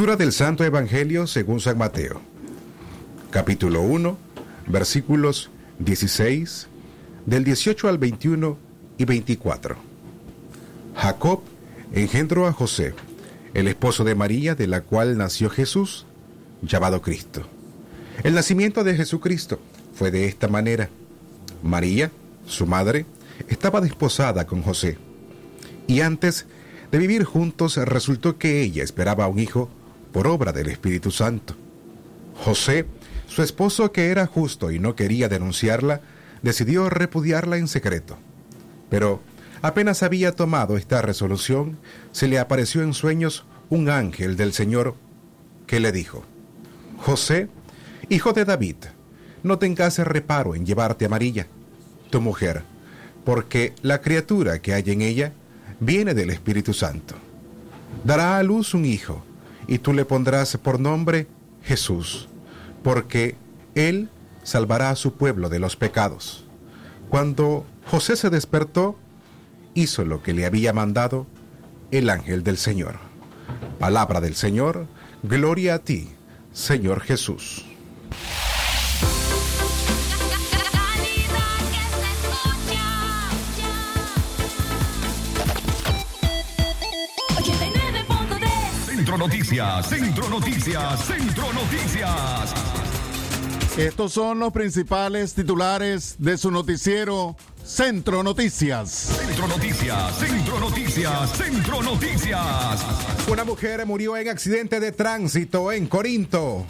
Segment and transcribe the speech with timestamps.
[0.00, 2.22] Lectura del Santo Evangelio según San Mateo.
[3.28, 4.16] Capítulo 1,
[4.66, 6.68] versículos 16,
[7.26, 8.56] del 18 al 21
[8.96, 9.76] y 24.
[10.96, 11.42] Jacob
[11.92, 12.94] engendró a José,
[13.52, 16.06] el esposo de María, de la cual nació Jesús,
[16.62, 17.42] llamado Cristo.
[18.22, 19.60] El nacimiento de Jesucristo
[19.92, 20.88] fue de esta manera.
[21.62, 22.10] María,
[22.46, 23.04] su madre,
[23.48, 24.96] estaba desposada con José.
[25.86, 26.46] Y antes
[26.90, 29.68] de vivir juntos resultó que ella esperaba un hijo
[30.12, 31.54] por obra del Espíritu Santo.
[32.44, 32.86] José,
[33.26, 36.00] su esposo que era justo y no quería denunciarla,
[36.42, 38.18] decidió repudiarla en secreto.
[38.88, 39.20] Pero
[39.62, 41.78] apenas había tomado esta resolución,
[42.12, 44.94] se le apareció en sueños un ángel del Señor
[45.66, 46.24] que le dijo,
[46.98, 47.48] José,
[48.08, 48.76] hijo de David,
[49.42, 51.46] no tengas reparo en llevarte a María,
[52.10, 52.62] tu mujer,
[53.24, 55.32] porque la criatura que hay en ella
[55.78, 57.14] viene del Espíritu Santo.
[58.04, 59.24] Dará a luz un hijo,
[59.70, 61.28] y tú le pondrás por nombre
[61.62, 62.28] Jesús,
[62.82, 63.36] porque
[63.76, 64.10] él
[64.42, 66.44] salvará a su pueblo de los pecados.
[67.08, 68.98] Cuando José se despertó,
[69.74, 71.26] hizo lo que le había mandado
[71.92, 72.96] el ángel del Señor.
[73.78, 74.88] Palabra del Señor,
[75.22, 76.08] gloria a ti,
[76.52, 77.64] Señor Jesús.
[89.00, 92.54] Centro Noticias, Centro Noticias, Centro Noticias.
[93.78, 97.34] Estos son los principales titulares de su noticiero
[97.64, 98.90] Centro Noticias.
[98.90, 102.84] Centro Noticias, Centro Noticias, Centro Noticias.
[103.26, 106.66] Una mujer murió en accidente de tránsito en Corinto.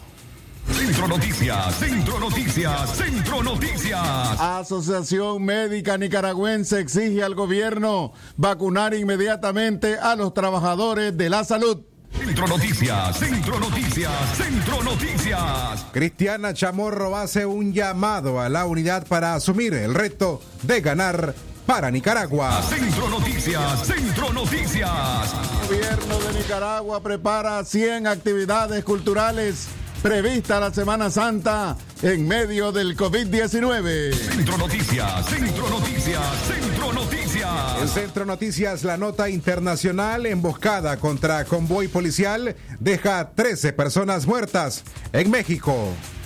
[0.71, 4.41] Centro Noticias, Centro Noticias, Centro Noticias.
[4.41, 11.90] Asociación Médica Nicaragüense exige al gobierno vacunar inmediatamente a los trabajadores de la salud.
[12.13, 15.87] Centro Noticias, Centro Noticias, Centro Noticias.
[15.93, 21.35] Cristiana Chamorro hace un llamado a la unidad para asumir el reto de ganar
[21.67, 22.63] para Nicaragua.
[22.63, 24.91] Centro Noticias, Centro Noticias.
[25.63, 29.69] El gobierno de Nicaragua prepara 100 actividades culturales
[30.03, 34.15] prevista la Semana Santa en medio del COVID-19.
[34.15, 37.83] Centro Noticias, Centro Noticias, Centro Noticias.
[37.83, 45.31] En Centro Noticias, la nota internacional emboscada contra convoy policial deja 13 personas muertas en
[45.31, 45.75] México.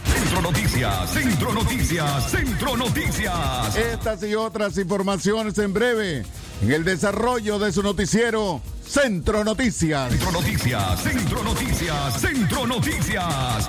[0.04, 3.76] Centro Noticias, Centro Noticias, Centro Noticias.
[3.76, 6.24] Estas y otras informaciones en breve
[6.62, 10.10] en el desarrollo de su noticiero Centro Noticias.
[10.10, 13.68] Centro Noticias, Centro Noticias, Centro Noticias.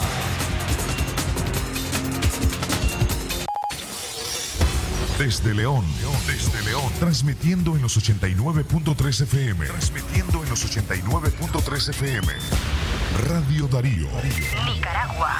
[5.18, 5.86] Desde León,
[6.28, 12.28] desde León, transmitiendo en los 89.3 FM, transmitiendo en los 89.3 FM.
[13.30, 14.10] Radio Darío.
[14.74, 15.40] Nicaragua.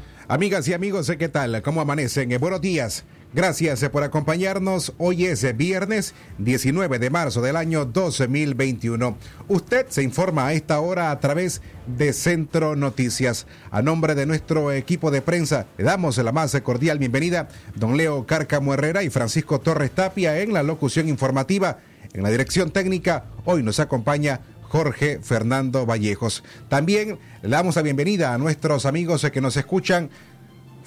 [0.31, 1.61] Amigas y amigos, ¿qué tal?
[1.61, 2.31] ¿Cómo amanecen?
[2.31, 3.03] Eh, Buenos días.
[3.33, 4.93] Gracias eh, por acompañarnos.
[4.97, 9.17] Hoy es eh, viernes 19 de marzo del año 2021.
[9.49, 13.45] Usted se informa a esta hora a través de Centro Noticias.
[13.71, 18.25] A nombre de nuestro equipo de prensa, le damos la más cordial bienvenida, don Leo
[18.25, 21.79] Cárcamo Herrera y Francisco Torres Tapia en la locución informativa.
[22.13, 24.39] En la dirección técnica, hoy nos acompaña
[24.71, 26.45] Jorge Fernando Vallejos.
[26.69, 30.09] También le damos la bienvenida a nuestros amigos que nos escuchan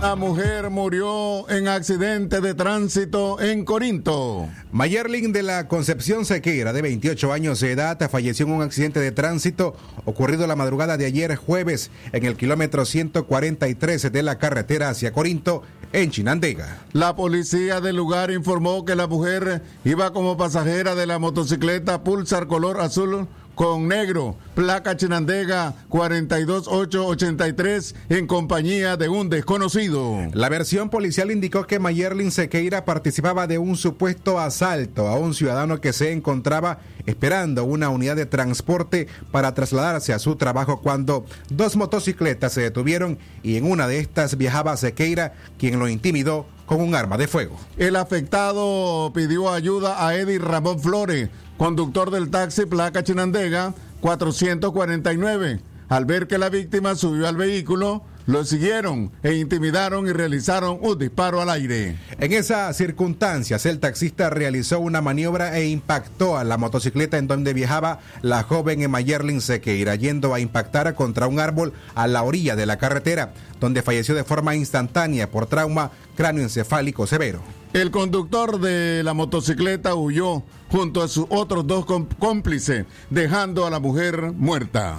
[0.00, 4.46] La mujer murió en accidente de tránsito en Corinto.
[4.70, 9.10] Mayerling de la Concepción Sequeira, de 28 años de edad, falleció en un accidente de
[9.10, 15.12] tránsito ocurrido la madrugada de ayer jueves en el kilómetro 143 de la carretera hacia
[15.12, 15.62] Corinto,
[15.92, 16.84] en Chinandega.
[16.92, 22.46] La policía del lugar informó que la mujer iba como pasajera de la motocicleta Pulsar
[22.48, 30.18] color azul con negro, placa Chinandega 42883 en compañía de un desconocido.
[30.34, 35.80] La versión policial indicó que Mayerlin Sequeira participaba de un supuesto asalto a un ciudadano
[35.80, 41.76] que se encontraba esperando una unidad de transporte para trasladarse a su trabajo cuando dos
[41.76, 46.94] motocicletas se detuvieron y en una de estas viajaba Sequeira, quien lo intimidó con un
[46.94, 47.56] arma de fuego.
[47.78, 55.60] El afectado pidió ayuda a Eddie Ramón Flores, conductor del taxi placa Chinandega 449.
[55.88, 60.98] Al ver que la víctima subió al vehículo, lo siguieron e intimidaron y realizaron un
[60.98, 61.96] disparo al aire.
[62.18, 67.54] En esas circunstancias, el taxista realizó una maniobra e impactó a la motocicleta en donde
[67.54, 72.56] viajaba la joven Emma Yerlin Sequeira, yendo a impactar contra un árbol a la orilla
[72.56, 77.40] de la carretera, donde falleció de forma instantánea por trauma cráneoencefálico severo.
[77.72, 81.86] El conductor de la motocicleta huyó junto a sus otros dos
[82.18, 84.98] cómplices, dejando a la mujer muerta.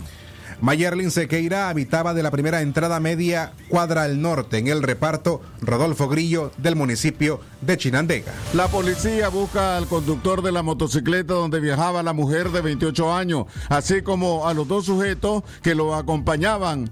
[0.62, 6.07] Mayerlin Sequeira habitaba de la primera entrada media cuadra al norte en el reparto Rodolfo
[6.07, 8.33] Grillo del municipio de Chinandega.
[8.54, 13.45] La policía busca al conductor de la motocicleta donde viajaba la mujer de 28 años,
[13.69, 16.89] así como a los dos sujetos que lo acompañaban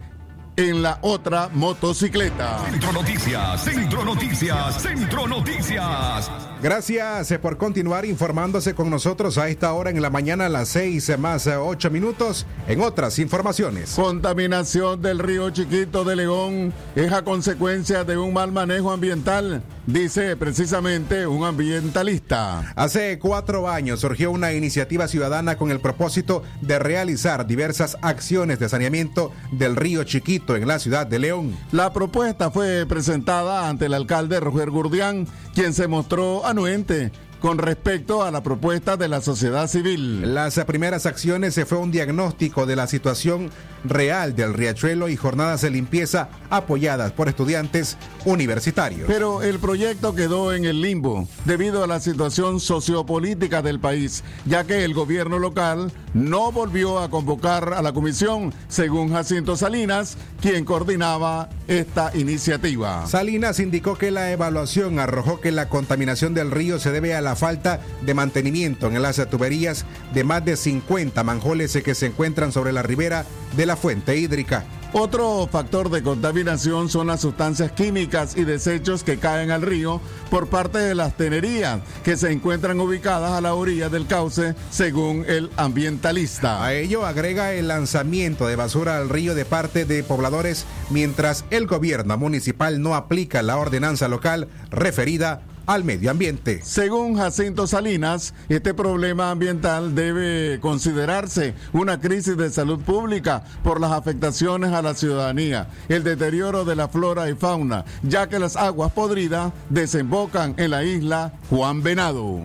[0.58, 2.60] en la otra motocicleta.
[2.70, 6.32] Centro Noticias, Centro Noticias, Centro Noticias.
[6.66, 10.70] Gracias eh, por continuar informándose con nosotros a esta hora en la mañana a las
[10.70, 13.92] 6 más 8 minutos en otras informaciones.
[13.92, 20.36] Contaminación del río Chiquito de León es a consecuencia de un mal manejo ambiental, dice
[20.38, 22.74] precisamente un ambientalista.
[22.76, 28.70] Hace cuatro años surgió una iniciativa ciudadana con el propósito de realizar diversas acciones de
[28.70, 31.56] saneamiento del río Chiquito en la ciudad de León.
[31.72, 37.12] La propuesta fue presentada ante el alcalde Roger Gurdián, quien se mostró anuente
[37.46, 40.34] con respecto a la propuesta de la sociedad civil.
[40.34, 43.52] Las primeras acciones se fue un diagnóstico de la situación
[43.84, 49.06] real del riachuelo y jornadas de limpieza apoyadas por estudiantes universitarios.
[49.06, 54.64] Pero el proyecto quedó en el limbo debido a la situación sociopolítica del país, ya
[54.64, 60.66] que el gobierno local no volvió a convocar a la comisión, según Jacinto Salinas, quien
[60.66, 63.06] coordinaba esta iniciativa.
[63.06, 67.35] Salinas indicó que la evaluación arrojó que la contaminación del río se debe a la
[67.36, 72.72] falta de mantenimiento en las tuberías de más de 50 manjoles que se encuentran sobre
[72.72, 74.66] la ribera de la fuente hídrica.
[74.98, 80.48] Otro factor de contaminación son las sustancias químicas y desechos que caen al río por
[80.48, 85.52] parte de las tenerías que se encuentran ubicadas a la orilla del cauce, según el
[85.58, 86.64] ambientalista.
[86.64, 91.68] A ello agrega el lanzamiento de basura al río de parte de pobladores mientras el
[91.68, 96.62] gobierno municipal no aplica la ordenanza local referida al medio ambiente.
[96.64, 103.92] Según Jacinto Salinas, este problema ambiental debe considerarse una crisis de salud pública por las
[103.92, 108.92] afectaciones a la ciudadanía, el deterioro de la flora y fauna, ya que las aguas
[108.92, 112.42] podridas desembocan en la isla Juan Venado.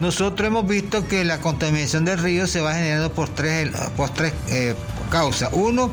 [0.00, 4.34] Nosotros hemos visto que la contaminación del río se va generando por tres, por tres
[4.50, 4.74] eh,
[5.10, 5.50] causas.
[5.54, 5.90] Uno,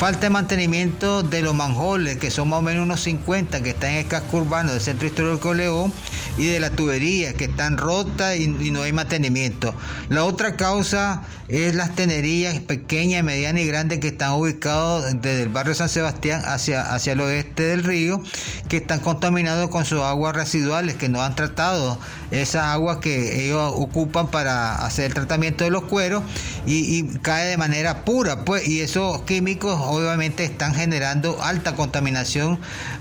[0.00, 3.90] Falta de mantenimiento de los manjoles, que son más o menos unos 50 que están
[3.90, 5.92] en el casco urbano del Centro Histórico León,
[6.38, 9.74] y de las tuberías que están rotas y, no hay mantenimiento.
[10.08, 15.48] La otra causa es las tenerías pequeñas, medianas y grandes que están ubicados desde el
[15.48, 18.22] barrio San Sebastián hacia, hacia el oeste del río,
[18.68, 21.98] que están contaminados con sus aguas residuales, que no han tratado
[22.30, 26.22] esas aguas que ellos ocupan para hacer el tratamiento de los cueros
[26.64, 32.58] y, y cae de manera pura, pues, y esos químicos obviamente están generando alta contaminación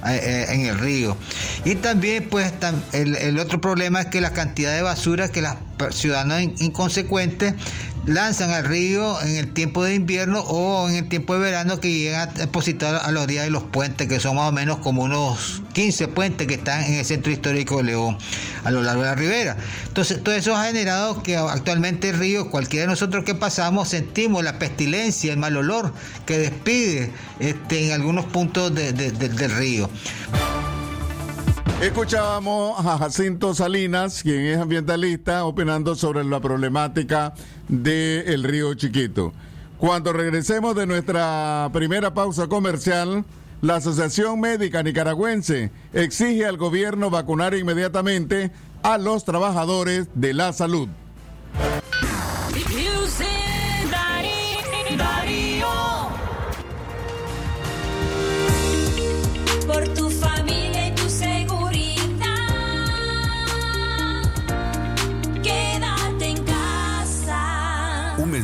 [0.07, 1.15] eh, eh, en el río.
[1.65, 2.51] Y también pues
[2.93, 5.57] el, otro problema es que la cantidad de basura que las
[5.91, 7.53] ciudadanos inconsecuentes
[8.05, 11.91] lanzan al río en el tiempo de invierno o en el tiempo de verano que
[11.91, 15.03] llegan a depositar a los días de los puentes, que son más o menos como
[15.03, 18.17] unos 15 puentes que están en el centro histórico de León
[18.63, 19.57] a lo largo de la ribera.
[19.87, 24.43] Entonces, todo eso ha generado que actualmente el río, cualquiera de nosotros que pasamos, sentimos
[24.43, 25.93] la pestilencia, el mal olor
[26.25, 29.89] que despide este, en algunos puntos del río.
[31.81, 37.33] Escuchábamos a Jacinto Salinas, quien es ambientalista, opinando sobre la problemática
[37.69, 39.31] del río Chiquito.
[39.77, 43.23] Cuando regresemos de nuestra primera pausa comercial,
[43.61, 48.51] la Asociación Médica Nicaragüense exige al gobierno vacunar inmediatamente
[48.83, 50.89] a los trabajadores de la salud.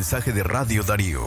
[0.06, 1.26] Mensaje de Radio Darío.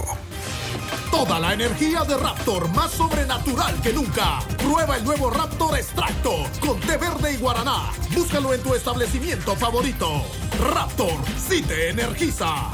[1.11, 4.39] Toda la energía de Raptor más sobrenatural que nunca.
[4.57, 7.91] Prueba el nuevo Raptor Extracto con té verde y guaraná.
[8.15, 10.23] Búscalo en tu establecimiento favorito.
[10.73, 12.71] Raptor, si te energiza.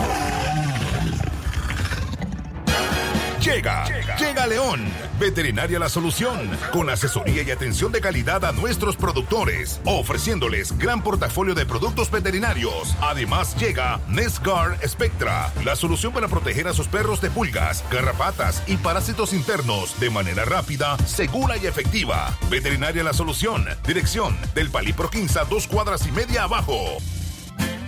[3.44, 3.84] Llega,
[4.16, 4.82] llega León.
[5.20, 11.54] Veterinaria La Solución, con asesoría y atención de calidad a nuestros productores, ofreciéndoles gran portafolio
[11.54, 12.96] de productos veterinarios.
[13.02, 18.78] Además llega Nesgar Spectra, la solución para proteger a sus perros de pulgas, garrapatas y
[18.78, 22.34] parásitos internos de manera rápida, segura y efectiva.
[22.48, 26.96] Veterinaria La Solución, dirección del Palipro 15, dos cuadras y media abajo.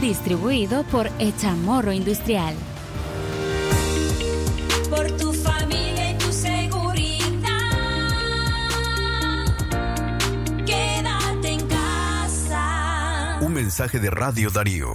[0.00, 2.54] Distribuido por Echamorro Industrial.
[4.90, 7.38] Por tu familia y tu seguridad,
[10.66, 13.38] quédate en casa.
[13.40, 14.94] Un mensaje de Radio Darío.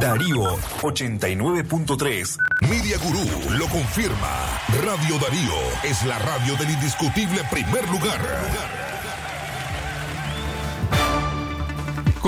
[0.00, 2.38] Darío 89.3.
[2.68, 4.60] Media Gurú lo confirma.
[4.84, 8.77] Radio Darío es la radio del indiscutible primer lugar.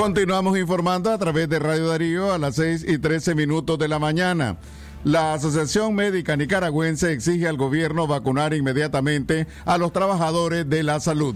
[0.01, 3.99] Continuamos informando a través de Radio Darío a las 6 y 13 minutos de la
[3.99, 4.57] mañana.
[5.05, 11.35] La Asociación Médica Nicaragüense exige al gobierno vacunar inmediatamente a los trabajadores de la salud.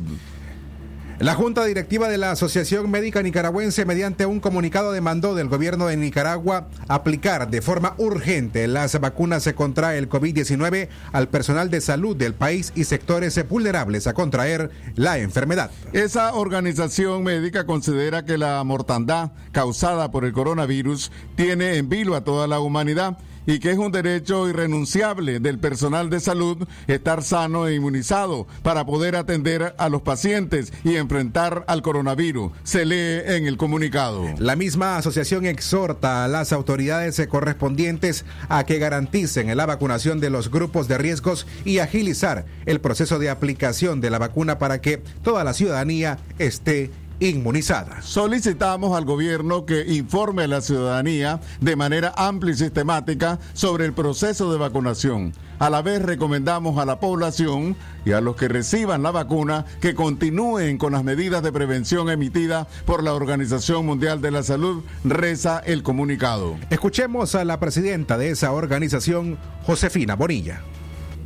[1.20, 5.96] La Junta Directiva de la Asociación Médica Nicaragüense, mediante un comunicado, demandó del gobierno de
[5.96, 12.34] Nicaragua aplicar de forma urgente las vacunas contra el COVID-19 al personal de salud del
[12.34, 15.70] país y sectores vulnerables a contraer la enfermedad.
[15.92, 22.24] Esa organización médica considera que la mortandad causada por el coronavirus tiene en vilo a
[22.24, 27.66] toda la humanidad y que es un derecho irrenunciable del personal de salud estar sano
[27.66, 32.52] e inmunizado para poder atender a los pacientes y enfrentar al coronavirus.
[32.62, 34.24] Se lee en el comunicado.
[34.38, 40.50] La misma asociación exhorta a las autoridades correspondientes a que garanticen la vacunación de los
[40.50, 45.44] grupos de riesgos y agilizar el proceso de aplicación de la vacuna para que toda
[45.44, 48.02] la ciudadanía esté inmunizada.
[48.02, 53.92] Solicitamos al gobierno que informe a la ciudadanía de manera amplia y sistemática sobre el
[53.92, 55.32] proceso de vacunación.
[55.58, 59.94] A la vez recomendamos a la población y a los que reciban la vacuna que
[59.94, 65.60] continúen con las medidas de prevención emitidas por la Organización Mundial de la Salud, reza
[65.60, 66.56] el comunicado.
[66.70, 70.62] Escuchemos a la presidenta de esa organización, Josefina Bonilla.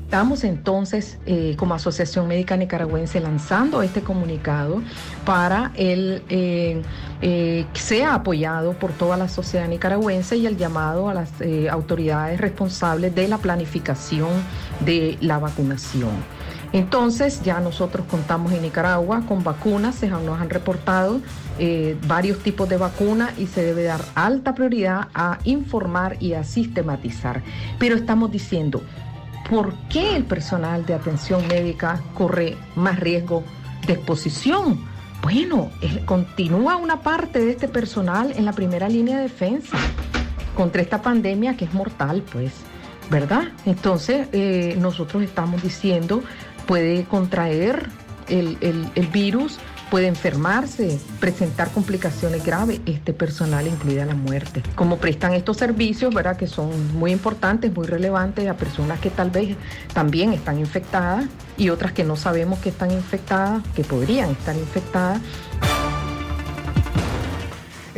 [0.08, 4.80] Estamos entonces eh, como Asociación Médica Nicaragüense lanzando este comunicado
[5.26, 6.22] para eh,
[7.20, 11.30] eh, que sea apoyado por toda la sociedad nicaragüense y el llamado a las
[11.70, 14.30] autoridades responsables de la planificación
[14.80, 16.12] de la vacunación.
[16.72, 21.20] Entonces ya nosotros contamos en Nicaragua con vacunas, se nos han reportado
[22.06, 27.42] varios tipos de vacunas y se debe dar alta prioridad a informar y a sistematizar.
[27.78, 28.82] Pero estamos diciendo,
[29.48, 33.44] ¿por qué el personal de atención médica corre más riesgo
[33.86, 34.84] de exposición?
[35.22, 35.70] Bueno,
[36.04, 39.76] continúa una parte de este personal en la primera línea de defensa
[40.56, 42.52] contra esta pandemia que es mortal, pues,
[43.10, 43.48] ¿verdad?
[43.64, 46.22] Entonces, eh, nosotros estamos diciendo,
[46.66, 47.88] puede contraer
[48.28, 49.58] el, el virus
[49.90, 54.62] puede enfermarse, presentar complicaciones graves, este personal incluida la muerte.
[54.74, 56.36] Como prestan estos servicios, ¿verdad?
[56.36, 59.56] Que son muy importantes, muy relevantes a personas que tal vez
[59.92, 61.26] también están infectadas
[61.56, 65.20] y otras que no sabemos que están infectadas, que podrían estar infectadas.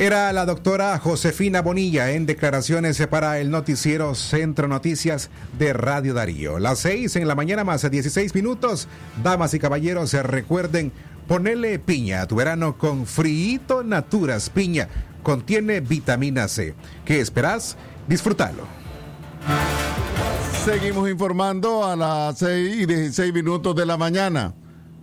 [0.01, 5.29] Era la doctora Josefina Bonilla en declaraciones para el noticiero Centro Noticias
[5.59, 6.59] de Radio Darío.
[6.59, 8.89] Las seis en la mañana más 16 minutos.
[9.23, 10.91] Damas y caballeros, recuerden
[11.31, 14.89] Ponele piña a tu verano con Friito Naturas Piña.
[15.23, 16.75] Contiene vitamina C.
[17.05, 17.77] ¿Qué esperas?
[18.09, 18.65] Disfrútalo.
[20.65, 24.57] Seguimos informando a las 6 y 16 minutos de la mañana.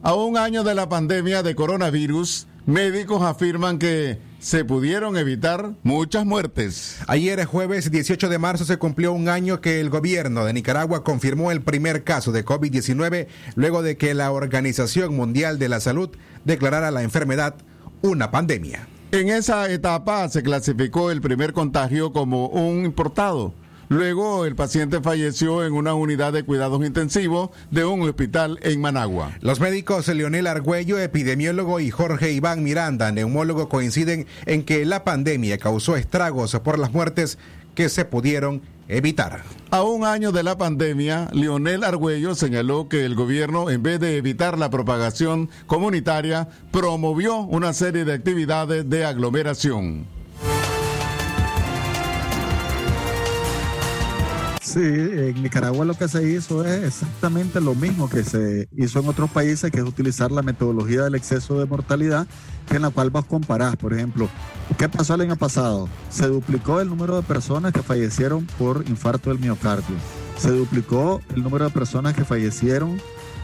[0.04, 6.26] A un año de la pandemia de coronavirus, médicos afirman que se pudieron evitar muchas
[6.26, 7.00] muertes.
[7.08, 11.52] Ayer, jueves 18 de marzo, se cumplió un año que el gobierno de Nicaragua confirmó
[11.52, 16.10] el primer caso de COVID-19 luego de que la Organización Mundial de la Salud
[16.46, 17.56] declarara la enfermedad
[18.02, 18.88] una pandemia.
[19.12, 23.54] En esa etapa se clasificó el primer contagio como un importado
[23.90, 29.32] Luego, el paciente falleció en una unidad de cuidados intensivos de un hospital en Managua.
[29.40, 35.58] Los médicos Leonel Argüello, epidemiólogo, y Jorge Iván Miranda, neumólogo, coinciden en que la pandemia
[35.58, 37.38] causó estragos por las muertes
[37.76, 39.44] que se pudieron evitar.
[39.72, 44.18] A un año de la pandemia, Leonel Argüello señaló que el gobierno, en vez de
[44.18, 50.17] evitar la propagación comunitaria, promovió una serie de actividades de aglomeración.
[54.68, 59.08] Sí, en Nicaragua lo que se hizo es exactamente lo mismo que se hizo en
[59.08, 62.28] otros países, que es utilizar la metodología del exceso de mortalidad,
[62.70, 64.28] en la cual vos comparás, por ejemplo,
[64.78, 65.88] ¿qué pasó el año pasado?
[66.10, 69.96] Se duplicó el número de personas que fallecieron por infarto del miocardio,
[70.38, 73.00] se duplicó el número de personas que fallecieron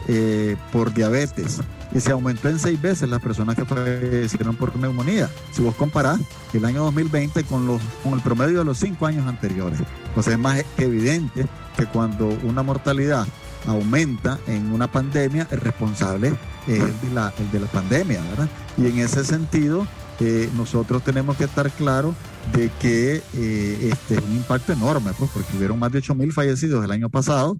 [0.08, 1.60] eh, por diabetes
[1.94, 5.30] y se aumentó en seis veces las personas que fallecieron por neumonía.
[5.52, 6.20] Si vos comparás
[6.52, 9.78] el año 2020 con, los, con el promedio de los cinco años anteriores,
[10.14, 13.26] pues es más evidente que cuando una mortalidad
[13.66, 16.34] aumenta en una pandemia, el responsable
[16.66, 18.48] es el de la, el de la pandemia, ¿verdad?
[18.76, 19.86] Y en ese sentido,
[20.20, 22.14] eh, nosotros tenemos que estar claros
[22.52, 26.32] de que eh, este es un impacto enorme, pues, porque hubieron más de 8 mil
[26.32, 27.56] fallecidos el año pasado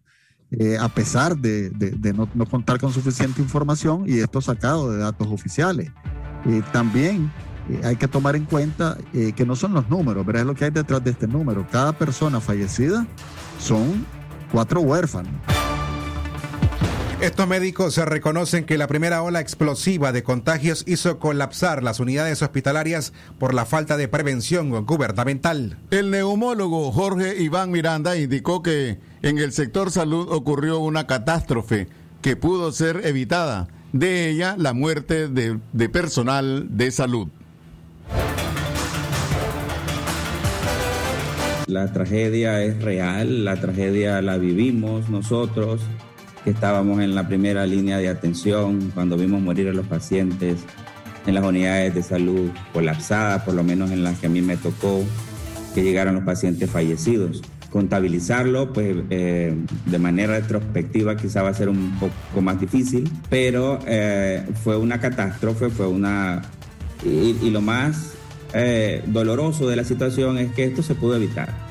[0.59, 1.73] eh, a pesar de,
[2.15, 5.91] no, contar con suficiente información y esto sacado de datos oficiales.
[6.47, 7.33] Eh, también
[7.69, 10.67] eh, hay que tomar en cuenta que no son los números, pero es lo que
[10.67, 11.67] hay detrás de este número.
[11.71, 13.07] Cada persona fallecida
[13.59, 14.05] son
[14.53, 15.33] cuatro huérfanos.
[17.25, 22.43] Estos médicos se reconocen que la primera ola explosiva de contagios hizo colapsar las unidades
[22.43, 25.79] hospitalarias por la falta de prevención gubernamental.
[25.91, 31.89] El neumólogo Jorge Iván Miranda indicó que en el sector salud ocurrió una catástrofe
[32.21, 37.29] que pudo ser evitada, de ella la muerte de, de personal de salud.
[41.69, 45.81] La tragedia es real, la tragedia la vivimos nosotros
[46.45, 50.59] que estábamos en la primera línea de atención cuando vimos morir a los pacientes
[51.27, 54.59] en las unidades de salud colapsadas, por lo menos en las que a mí me
[54.59, 55.03] tocó
[55.75, 57.43] que llegaran los pacientes fallecidos.
[57.71, 63.81] Contabilizarlo, pues eh, de manera retrospectiva quizá va a ser un poco más difícil, pero
[63.87, 66.43] eh, fue una catástrofe, fue una...
[67.05, 68.15] Y, lo más
[68.55, 71.64] eh, doloroso de la situación es que esto se pudo evitar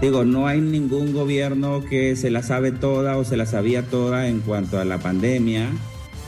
[0.00, 4.28] Digo, no hay ningún gobierno que se la sabe toda o se la sabía toda
[4.28, 5.68] en cuanto a la pandemia,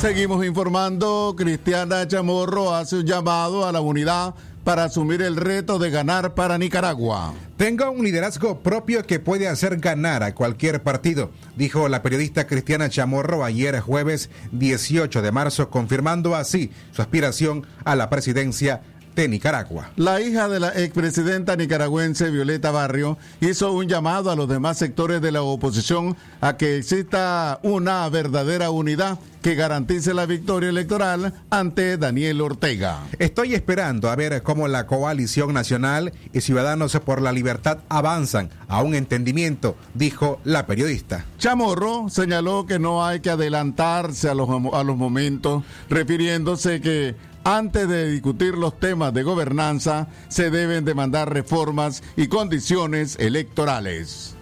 [0.00, 1.34] Seguimos informando.
[1.36, 6.58] Cristiana Chamorro hace un llamado a la unidad para asumir el reto de ganar para
[6.58, 7.34] Nicaragua.
[7.56, 12.88] Tengo un liderazgo propio que puede hacer ganar a cualquier partido, dijo la periodista Cristiana
[12.88, 18.82] Chamorro ayer jueves 18 de marzo, confirmando así su aspiración a la presidencia
[19.20, 19.90] de Nicaragua.
[19.96, 25.20] La hija de la expresidenta nicaragüense Violeta Barrio hizo un llamado a los demás sectores
[25.20, 31.96] de la oposición a que exista una verdadera unidad que garantice la victoria electoral ante
[31.96, 33.00] Daniel Ortega.
[33.18, 38.82] Estoy esperando a ver cómo la coalición nacional y Ciudadanos por la Libertad avanzan a
[38.82, 41.24] un entendimiento, dijo la periodista.
[41.38, 47.88] Chamorro señaló que no hay que adelantarse a los, a los momentos, refiriéndose que antes
[47.88, 54.34] de discutir los temas de gobernanza, se deben demandar reformas y condiciones electorales.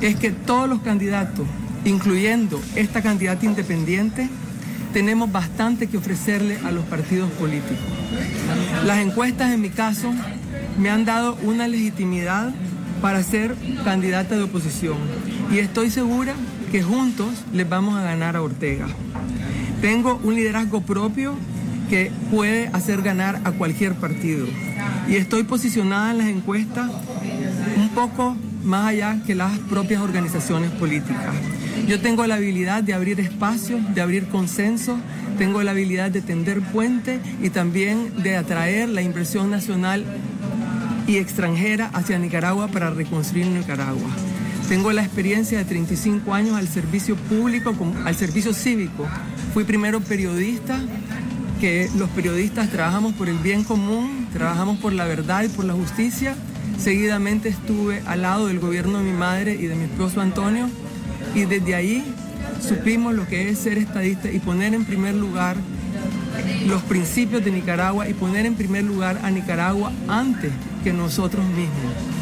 [0.00, 1.46] Es que todos los candidatos,
[1.84, 4.28] incluyendo esta candidata independiente,
[4.92, 7.76] tenemos bastante que ofrecerle a los partidos políticos.
[8.84, 10.12] Las encuestas, en mi caso,
[10.78, 12.54] me han dado una legitimidad
[13.00, 14.96] para ser candidata de oposición
[15.52, 16.34] y estoy segura
[16.70, 18.86] que juntos les vamos a ganar a Ortega.
[19.80, 21.34] Tengo un liderazgo propio
[21.88, 24.46] que puede hacer ganar a cualquier partido.
[25.08, 26.90] Y estoy posicionada en las encuestas
[27.76, 31.34] un poco más allá que las propias organizaciones políticas.
[31.86, 34.98] Yo tengo la habilidad de abrir espacios, de abrir consenso,
[35.38, 40.04] tengo la habilidad de tender puente y también de atraer la inversión nacional
[41.06, 44.10] y extranjera hacia Nicaragua para reconstruir Nicaragua.
[44.68, 47.72] Tengo la experiencia de 35 años al servicio público,
[48.04, 49.06] al servicio cívico.
[49.54, 50.80] Fui primero periodista,
[51.60, 55.74] que los periodistas trabajamos por el bien común, trabajamos por la verdad y por la
[55.74, 56.34] justicia.
[56.78, 60.68] Seguidamente estuve al lado del gobierno de mi madre y de mi esposo Antonio
[61.34, 62.04] y desde ahí
[62.60, 65.56] supimos lo que es ser estadista y poner en primer lugar
[66.66, 70.50] los principios de Nicaragua y poner en primer lugar a Nicaragua antes
[70.82, 72.15] que nosotros mismos.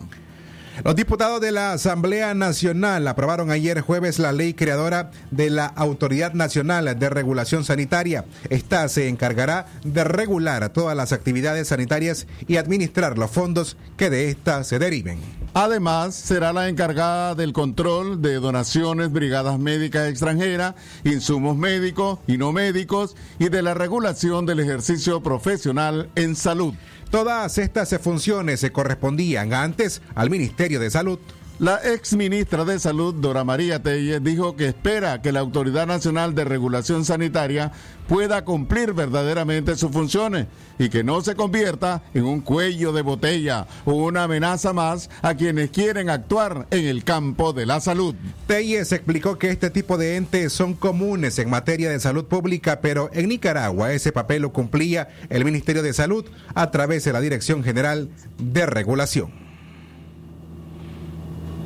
[0.84, 6.34] Los diputados de la Asamblea Nacional aprobaron ayer jueves la ley creadora de la Autoridad
[6.34, 8.26] Nacional de Regulación Sanitaria.
[8.50, 14.30] Esta se encargará de regular todas las actividades sanitarias y administrar los fondos que de
[14.30, 15.20] esta se deriven.
[15.56, 22.52] Además, será la encargada del control de donaciones, brigadas médicas extranjeras, insumos médicos y no
[22.52, 26.74] médicos y de la regulación del ejercicio profesional en salud.
[27.12, 31.20] Todas estas funciones se correspondían antes al Ministerio de Salud.
[31.60, 36.34] La ex ministra de Salud, Dora María Telles, dijo que espera que la Autoridad Nacional
[36.34, 37.72] de Regulación Sanitaria
[38.08, 40.48] pueda cumplir verdaderamente sus funciones
[40.80, 45.36] y que no se convierta en un cuello de botella o una amenaza más a
[45.36, 48.16] quienes quieren actuar en el campo de la salud.
[48.48, 53.12] Telles explicó que este tipo de entes son comunes en materia de salud pública, pero
[53.14, 57.64] en Nicaragua ese papel lo cumplía el Ministerio de Salud a través de la Dirección
[57.64, 59.43] General de Regulación.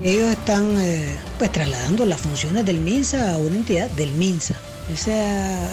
[0.04, 4.56] Ellos están eh, pues trasladando las funciones del MINSA a una entidad del MINSA.
[4.94, 5.70] Esa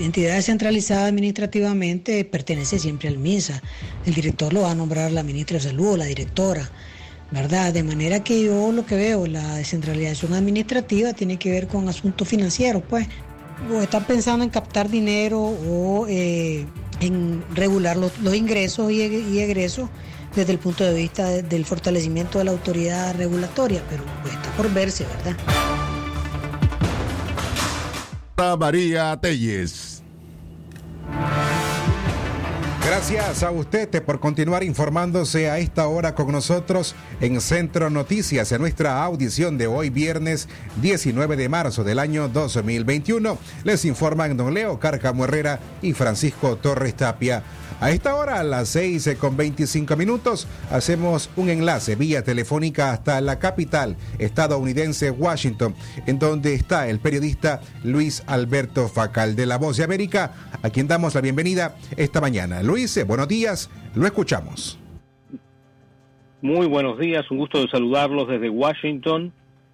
[0.00, 3.60] entidad centralizada administrativamente pertenece siempre al MINSA.
[4.06, 6.70] El director lo va a nombrar la ministra de Salud o la directora,
[7.32, 7.72] ¿verdad?
[7.72, 12.28] De manera que yo lo que veo, la descentralización administrativa tiene que ver con asuntos
[12.28, 13.08] financieros, pues.
[13.72, 16.64] O están pensando en captar dinero o eh,
[17.00, 19.00] en regular los, ingresos y
[19.40, 19.90] egresos
[20.34, 24.50] desde el punto de vista de- del fortalecimiento de la autoridad regulatoria, pero pues, está
[24.56, 25.36] por verse, ¿verdad?
[28.58, 30.02] María Telles.
[32.86, 38.60] Gracias a usted por continuar informándose a esta hora con nosotros en Centro Noticias, en
[38.60, 40.48] nuestra audición de hoy, viernes
[40.82, 43.38] 19 de marzo del año 2021.
[43.64, 47.42] Les informan don Leo Carcamo Herrera y Francisco Torres Tapia.
[47.80, 53.20] A esta hora, a las 6 con 25 minutos, hacemos un enlace vía telefónica hasta
[53.20, 55.74] la capital estadounidense, Washington,
[56.06, 60.32] en donde está el periodista Luis Alberto Facal de La Voz de América,
[60.62, 62.62] a quien damos la bienvenida esta mañana.
[62.62, 64.78] Luis, eh, buenos días, lo escuchamos.
[66.40, 69.32] Muy buenos días, un gusto de saludarlos desde Washington,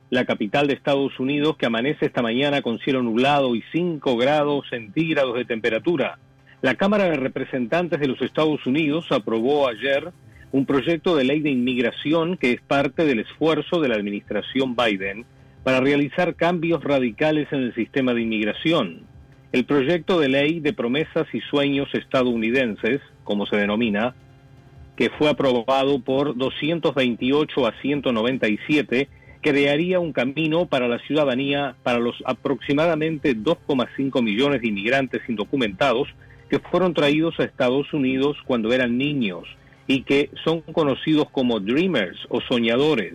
[0.09, 4.65] la capital de Estados Unidos, que amanece esta mañana con cielo nublado y 5 grados
[4.71, 6.19] centígrados de temperatura.
[6.63, 10.13] La Cámara de Representantes de los Estados Unidos aprobó ayer
[10.53, 15.25] un proyecto de ley de inmigración que es parte del esfuerzo de la administración Biden
[15.65, 19.05] para realizar cambios radicales en el sistema de inmigración.
[19.53, 24.15] El proyecto de ley de promesas y sueños estadounidenses, como se denomina,
[24.97, 29.09] que fue aprobado por 228 a 197,
[29.41, 36.09] crearía un camino para la ciudadanía para los aproximadamente 2,5 millones de inmigrantes indocumentados
[36.51, 39.45] que fueron traídos a Estados Unidos cuando eran niños
[39.87, 43.15] y que son conocidos como dreamers o soñadores.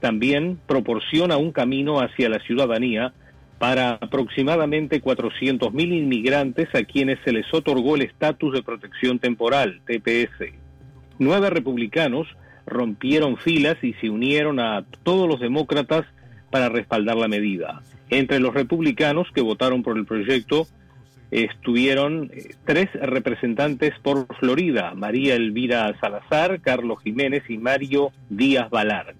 [0.00, 3.14] También proporciona un camino hacia la ciudadanía
[3.58, 10.52] para aproximadamente 400.000 inmigrantes a quienes se les otorgó el estatus de protección temporal, TPS.
[11.18, 12.28] Nueve republicanos
[12.66, 16.04] rompieron filas y se unieron a todos los demócratas
[16.50, 17.82] para respaldar la medida.
[18.10, 20.66] Entre los republicanos que votaron por el proyecto
[21.30, 29.14] estuvieron eh, tres representantes por Florida, María Elvira Salazar, Carlos Jiménez y Mario Díaz Valar.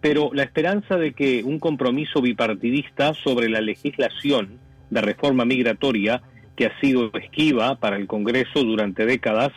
[0.00, 4.58] Pero la esperanza de que un compromiso bipartidista sobre la legislación
[4.90, 6.22] de reforma migratoria,
[6.56, 9.52] que ha sido esquiva para el Congreso durante décadas,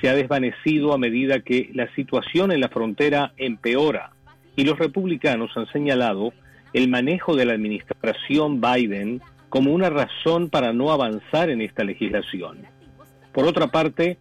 [0.00, 4.12] se ha desvanecido a medida que la situación en la frontera empeora
[4.54, 6.32] y los republicanos han señalado
[6.72, 12.66] el manejo de la administración Biden como una razón para no avanzar en esta legislación.
[13.32, 14.18] Por otra parte,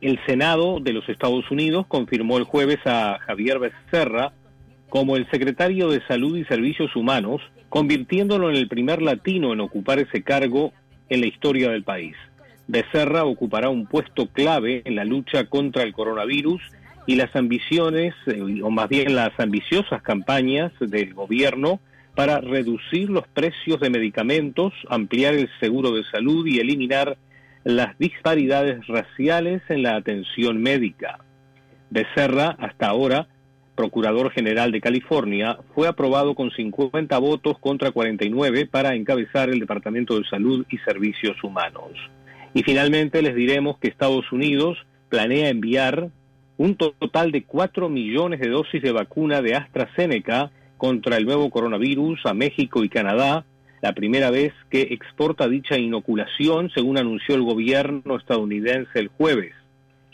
[0.00, 4.32] el Senado de los Estados Unidos confirmó el jueves a Javier Becerra
[4.88, 9.98] como el secretario de Salud y Servicios Humanos, convirtiéndolo en el primer latino en ocupar
[9.98, 10.72] ese cargo
[11.08, 12.16] en la historia del país.
[12.66, 16.62] Becerra ocupará un puesto clave en la lucha contra el coronavirus
[17.06, 21.80] y las ambiciones, eh, o más bien las ambiciosas campañas del gobierno
[22.18, 27.16] para reducir los precios de medicamentos, ampliar el seguro de salud y eliminar
[27.62, 31.20] las disparidades raciales en la atención médica.
[31.90, 33.28] Becerra, hasta ahora,
[33.76, 40.18] Procurador General de California, fue aprobado con 50 votos contra 49 para encabezar el Departamento
[40.18, 41.92] de Salud y Servicios Humanos.
[42.52, 44.76] Y finalmente les diremos que Estados Unidos
[45.08, 46.08] planea enviar
[46.56, 52.24] un total de 4 millones de dosis de vacuna de AstraZeneca contra el nuevo coronavirus
[52.24, 53.44] a México y Canadá,
[53.82, 59.52] la primera vez que exporta dicha inoculación, según anunció el gobierno estadounidense el jueves.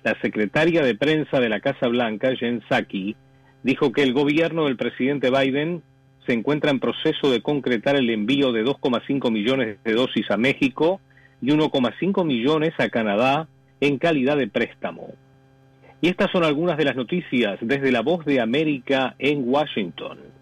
[0.03, 3.15] La secretaria de prensa de la Casa Blanca, Jen Psaki,
[3.63, 5.83] dijo que el gobierno del presidente Biden
[6.27, 11.01] se encuentra en proceso de concretar el envío de 2,5 millones de dosis a México
[11.41, 13.49] y 1,5 millones a Canadá
[13.81, 15.15] en calidad de préstamo.
[16.01, 20.34] Y estas son algunas de las noticias desde la voz de América en Washington.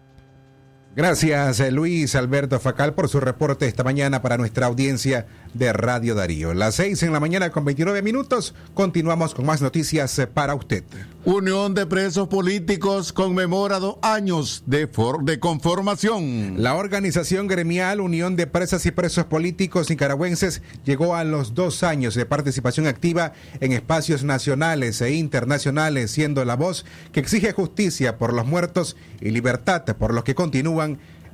[0.95, 5.25] Gracias eh, Luis Alberto Facal por su reporte esta mañana para nuestra audiencia
[5.55, 6.53] de Radio Darío.
[6.53, 8.53] Las seis en la mañana con 29 minutos.
[8.75, 10.83] Continuamos con más noticias eh, para usted.
[11.25, 16.61] Unión de Presos Políticos conmemora dos años de, for de conformación.
[16.61, 22.13] La organización gremial Unión de Presas y Presos Políticos Nicaragüenses llegó a los dos años
[22.13, 28.33] de participación activa en espacios nacionales e internacionales, siendo la voz que exige justicia por
[28.33, 30.82] los muertos y libertad por los que continúan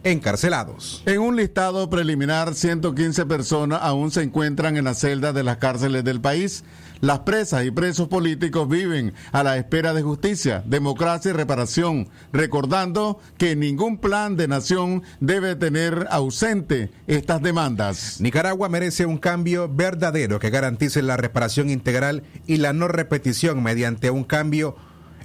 [0.04, 1.04] encarcelados.
[1.06, 6.04] En un listado preliminar, 115 personas aún se encuentran en las celdas de las cárceles
[6.04, 6.64] del país.
[7.02, 13.20] Las presas y presos políticos viven a la espera de justicia, democracia y reparación, recordando
[13.38, 18.20] que ningún plan de nación debe tener ausente estas demandas.
[18.20, 24.12] Nicaragua merece un cambio verdadero que garantice la reparación integral y la no repetición mediante
[24.12, 24.76] un cambio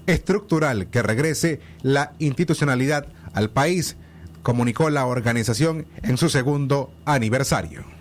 [0.07, 3.97] estructural que regrese la institucionalidad al país
[4.45, 7.94] comunicó la organización en su segundo aniversario.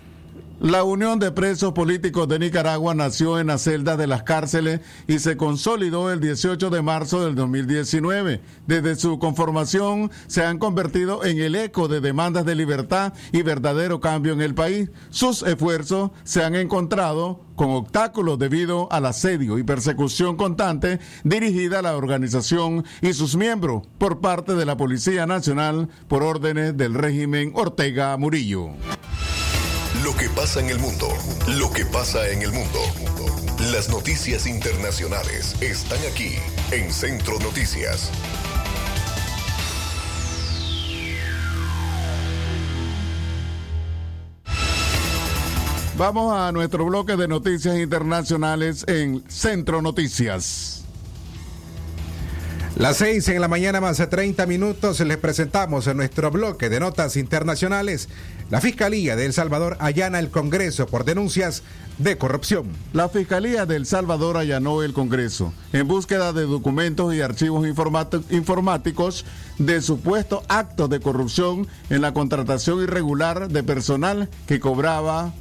[0.64, 5.18] La Unión de Presos Políticos de Nicaragua nació en las celdas de las cárceles y
[5.18, 8.40] se consolidó el 18 de marzo del 2019.
[8.66, 14.00] Desde su conformación se han convertido en el eco de demandas de libertad y verdadero
[14.00, 14.88] cambio en el país.
[15.10, 21.82] Sus esfuerzos se han encontrado con obstáculos debido al asedio y persecución constante dirigida a
[21.82, 27.52] la organización y sus miembros por parte de la Policía Nacional por órdenes del régimen
[27.54, 28.70] Ortega Murillo.
[30.04, 31.08] Lo que pasa en el mundo,
[31.56, 32.78] lo que pasa en el mundo.
[33.72, 36.34] Las noticias internacionales están aquí
[36.72, 38.10] en Centro Noticias.
[45.96, 50.84] Vamos a nuestro bloque de noticias internacionales en Centro Noticias.
[52.76, 56.80] Las seis en la mañana más de 30 minutos les presentamos en nuestro bloque de
[56.80, 58.08] notas internacionales.
[58.50, 61.62] La Fiscalía de El Salvador allana el Congreso por denuncias
[61.98, 62.66] de corrupción.
[62.92, 69.24] La Fiscalía de El Salvador allanó el Congreso en búsqueda de documentos y archivos informáticos
[69.58, 75.32] de supuestos actos de corrupción en la contratación irregular de personal que cobraba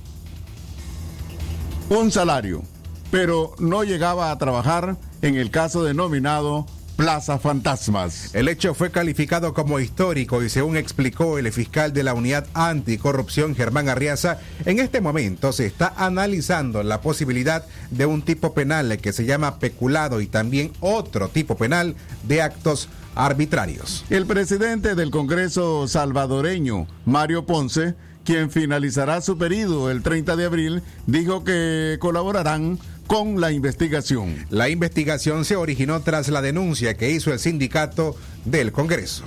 [1.89, 2.63] un salario,
[3.11, 8.33] pero no llegaba a trabajar en el caso denominado Plaza Fantasmas.
[8.35, 13.55] El hecho fue calificado como histórico y según explicó el fiscal de la Unidad Anticorrupción
[13.55, 19.13] Germán Arriaza, en este momento se está analizando la posibilidad de un tipo penal que
[19.13, 21.95] se llama peculado y también otro tipo penal
[22.27, 24.05] de actos arbitrarios.
[24.09, 30.81] El presidente del Congreso salvadoreño, Mario Ponce, quien finalizará su periodo el 30 de abril,
[31.07, 34.45] dijo que colaborarán con la investigación.
[34.49, 39.23] La investigación se originó tras la denuncia que hizo el sindicato del Congreso.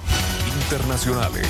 [0.62, 1.46] Internacionales.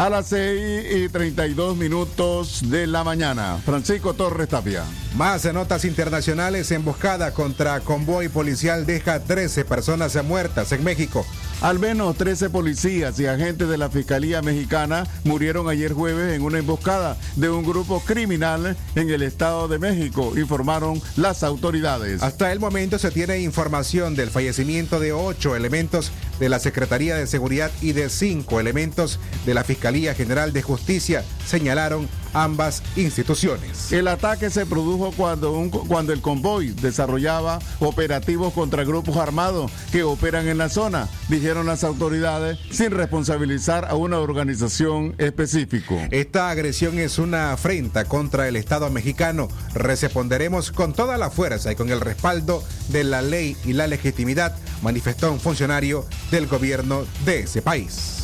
[0.00, 4.82] A las 6 y 32 minutos de la mañana, Francisco Torres Tapia.
[5.14, 6.70] Más notas internacionales.
[6.70, 11.26] Emboscada contra convoy policial deja 13 personas muertas en México.
[11.60, 16.58] Al menos 13 policías y agentes de la Fiscalía Mexicana murieron ayer jueves en una
[16.58, 22.22] emboscada de un grupo criminal en el Estado de México, informaron las autoridades.
[22.22, 27.26] Hasta el momento se tiene información del fallecimiento de ocho elementos de la Secretaría de
[27.28, 33.92] Seguridad y de cinco elementos de la Fiscalía General de Justicia, señalaron ambas instituciones.
[33.92, 40.02] El ataque se produjo cuando, un, cuando el convoy desarrollaba operativos contra grupos armados que
[40.02, 46.08] operan en la zona, dijeron las autoridades, sin responsabilizar a una organización específica.
[46.10, 49.48] Esta agresión es una afrenta contra el Estado mexicano.
[49.74, 54.56] Responderemos con toda la fuerza y con el respaldo de la ley y la legitimidad,
[54.82, 58.19] manifestó un funcionario del gobierno de ese país.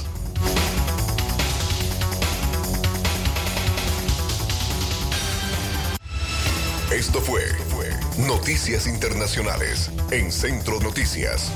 [7.06, 7.40] Esto fue,
[8.26, 11.52] Noticias Internacionales en Centro Noticias.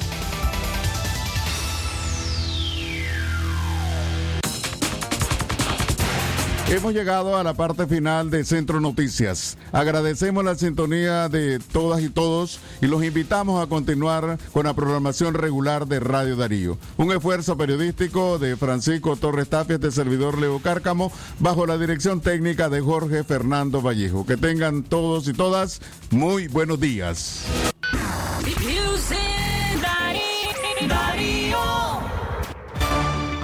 [6.71, 9.59] Hemos llegado a la parte final de Centro Noticias.
[9.73, 15.35] Agradecemos la sintonía de todas y todos y los invitamos a continuar con la programación
[15.35, 16.79] regular de Radio Darío.
[16.97, 22.69] Un esfuerzo periodístico de Francisco Torres Tapia, de servidor Leo Cárcamo, bajo la dirección técnica
[22.69, 24.25] de Jorge Fernando Vallejo.
[24.25, 25.81] Que tengan todos y todas
[26.13, 27.47] muy buenos días.